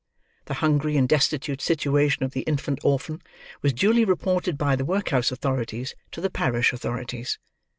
[0.45, 3.21] The hungry and destitute situation of the infant orphan
[3.61, 7.37] was duly reported by the workhouse authorities to the parish authorities.